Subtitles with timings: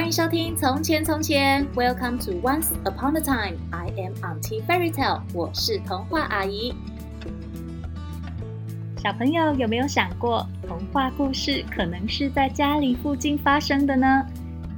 [0.00, 3.58] 欢迎收听《从前从前》，Welcome to Once Upon a Time。
[3.70, 6.72] I am Auntie Fairy Tale，我是童话阿姨。
[8.96, 14.24] 小朋友有没有想过，童话故事可能是在家里附近发生的呢？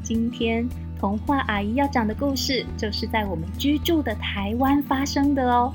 [0.03, 5.73] 今天童话阿姨要讲的故事，就是在我们居住的台湾发生的哦。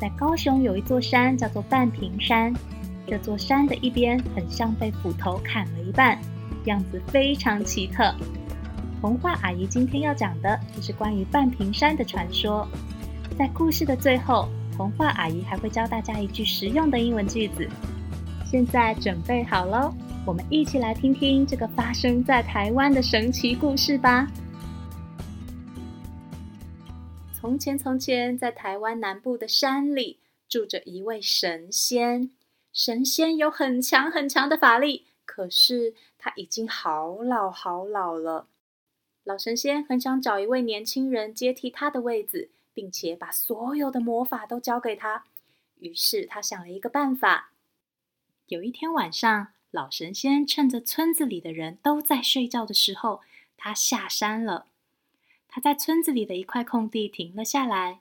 [0.00, 2.54] 在高雄有一座山，叫做半屏山。
[3.04, 6.16] 这座山的一边很像被斧头砍了一半，
[6.66, 8.14] 样子非常奇特。
[9.00, 12.66] 童话阿姨今天要讲的就是关于半屏山的传说。
[13.38, 17.68] 在故事的最后，童话阿姨还会教大家一句实用的英文句子。
[18.50, 19.92] 现在准备好喽，
[20.26, 24.26] 我们一起来听听这个发生在台湾的神奇故事吧。
[27.34, 32.30] 从前，从前，在台湾南部的山里，住着一位神仙。
[32.72, 38.48] 神仙有很强很强的法力，可是他已经好老好老了。
[39.26, 45.24] 老神仙很想找一位年轻人接替他的位子，并且把所有的魔法都交给他。
[45.80, 47.50] 于是他想了一个办法。
[48.46, 53.20] 有一天晚上，老神仙趁着村子里的人都在睡觉的时候，
[53.56, 54.68] 他下山了。
[55.48, 57.98] 他在村子里的一块空地停了下来，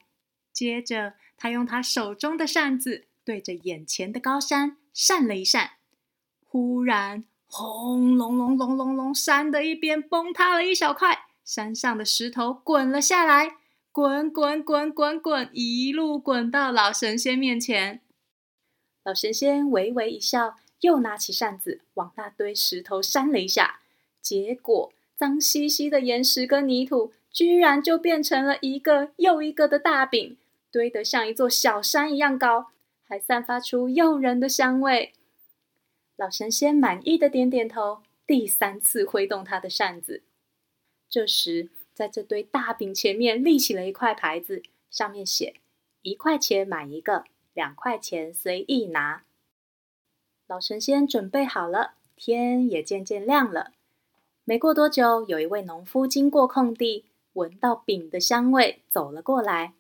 [0.54, 5.72] 接着他用他手中的扇子对着眼前的高山扇了一扇，
[6.48, 7.26] 忽然。
[7.58, 9.16] 轰隆隆隆隆隆！
[9.16, 13.56] 山的一边崩塌了一小块，山上的石头滚了下来，
[13.94, 18.02] 滚滚滚滚滚，一路滚到老神仙面前。
[19.06, 23.80] 老神仙微微一笑，又拿起扇子往那堆石头扇了一下，
[24.22, 30.36] 结果脏兮兮的岩石跟泥土，居然就变成了一个又一个的大饼，
[30.70, 32.66] 堆得像一座小山一样高，
[33.08, 35.14] 还散发出诱人的香味。
[36.18, 40.24] 老神仙满意的点点头，第三次挥动他的扇子。
[41.10, 45.56] 这时，在这堆大饼前面立起了一块牌子，上面写
[46.04, 49.24] ：“一块钱买一个，两块钱随意拿。”
[50.48, 53.74] 老神仙准备好了，天也渐渐亮了。
[54.46, 59.74] 没过多久，有一位农夫经过空地，闻到饼的香味，走了过来。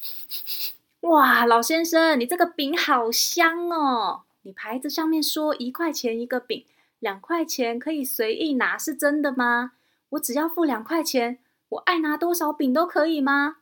[1.00, 4.24] 哇，老先生，你这个饼好香哦！
[4.46, 6.64] 你牌子上面说一块钱一个饼，
[7.00, 9.72] 两块钱可以随意拿，是真的吗？
[10.10, 11.40] 我只要付两块钱，
[11.70, 13.56] 我爱拿多少饼都可以吗？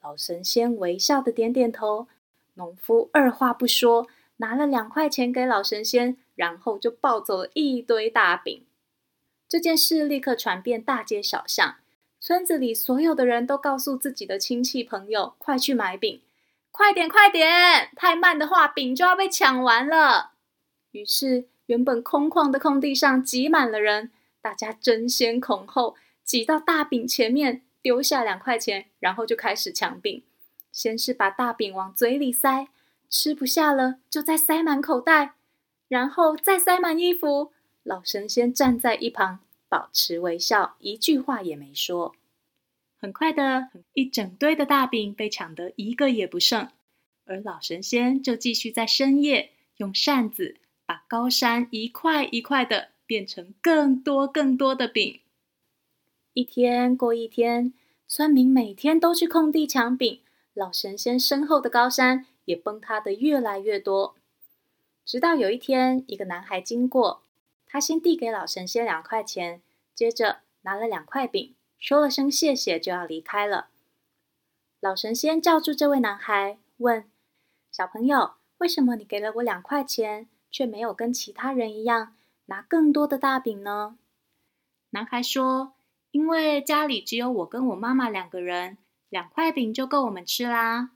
[0.00, 2.06] 老神仙微笑的点点头。
[2.54, 4.06] 农夫二话不说，
[4.36, 8.64] 拿了两块钱给老神仙，然后就抱走了一堆大饼。
[9.48, 11.78] 这件事立刻传遍大街小巷，
[12.20, 16.20] 村子里所有的人都告诉自己的亲戚朋友，快去买饼。
[16.72, 17.90] 快点，快点！
[17.94, 20.32] 太慢的话，饼就要被抢完了。
[20.92, 24.10] 于是，原本空旷的空地上挤满了人，
[24.40, 30.22] 大家争先恐后挤到大饼前面，丢下两块钱，然后就开始抢饼。
[30.72, 32.68] 先是把大饼往嘴里塞，
[33.10, 35.34] 吃不下了就再塞满口袋，
[35.88, 37.52] 然后再塞满衣服。
[37.82, 42.14] 老神仙站在一旁，保持微笑，一句话也没说。
[43.02, 46.68] 很快的，一整堆的大饼被抢得一个也不剩，
[47.24, 55.20] 而老神仙就继续在深夜用扇子把高山一块一块的变成更多更多的饼。
[56.32, 57.74] 一天过一天，
[58.06, 60.20] 村民每天都去空地抢饼，
[60.54, 64.14] 老神仙身后的高山也崩塌的越来越多。
[65.04, 67.24] 直到有一天，一个男孩经过，
[67.66, 69.60] 他先递给老神仙两块钱，
[69.92, 71.56] 接着拿了两块饼。
[71.82, 73.66] 说了声谢谢，就要离开了。
[74.78, 77.10] 老神仙叫住这位男孩，问
[77.72, 82.14] ：“小朋友，为什么你给了我两块钱，却没有跟其他人一样
[82.46, 83.98] 拿更多的大饼呢？”
[84.90, 85.72] 男孩说
[86.12, 88.78] ：“因为家里只有我跟我妈妈两个人，
[89.08, 90.90] 两块饼就够我们吃啦。”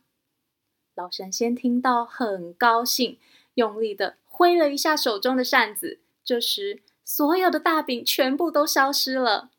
[0.94, 3.18] 老神仙听到很高兴，
[3.54, 5.98] 用力的挥了一下手中的扇子。
[6.22, 9.50] 这时，所有的大饼全部都消失了。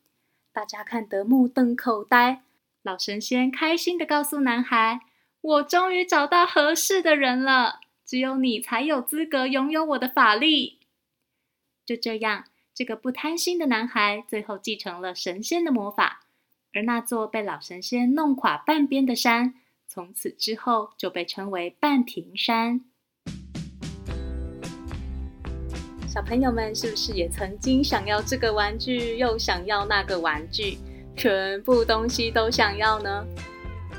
[0.58, 2.42] 大家看得目瞪口呆，
[2.82, 5.02] 老神仙开心地告诉男孩
[5.40, 10.80] ：“我终于找到合适的人了，只有你才有资格拥有我的法力。”
[11.86, 16.24] 就这样，这个不贪心的男孩最后继承了神仙的魔法，
[16.74, 19.54] 而那座被老神仙弄垮半边的山，
[19.86, 22.84] 从此之后就被称为半屏山。
[26.18, 30.76] 小朋友们是不是也曾经想要这个玩具，又想要那个玩具，
[31.16, 33.24] 全部东西都想要呢？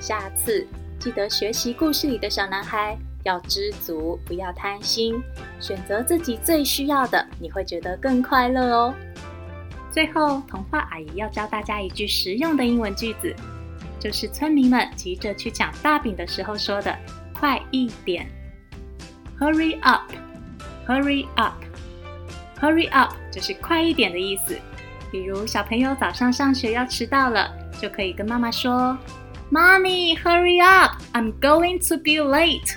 [0.02, 0.68] 下次
[1.00, 5.24] 记得学习故事里的小男孩，要知足，不要贪心，
[5.62, 8.94] 选择自己最需要的，你会觉得更快乐哦。
[9.90, 13.34] 最后，童话阿姨要教大家一句实用的英文句子，
[13.98, 16.94] 就是村民们急着去抢大饼的时候说的
[17.34, 18.30] ：“快一点
[19.40, 21.54] ，Hurry up，Hurry up
[22.62, 24.58] Hurry up” 就是快一点的意思。
[25.12, 27.50] 比如小朋友早上上学要迟到了，
[27.82, 28.98] 就可以跟妈妈说
[29.52, 32.76] ：“Mommy, hurry up, I'm going to be late。”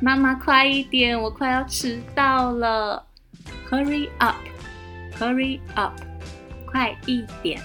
[0.00, 3.02] 妈妈快一点，我快要迟到了。
[3.70, 4.36] Hurry up,
[5.18, 5.92] hurry up，
[6.66, 7.60] 快一点。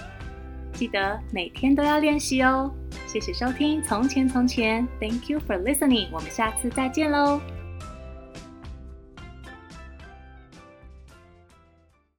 [0.72, 2.72] 记得每天都要练习哦。
[3.06, 6.08] 谢谢收听《从前从前》，Thank you for listening。
[6.10, 7.38] 我们下次再见喽。